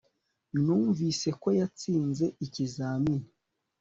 [0.63, 3.27] numvise ko yatsinze ikizamini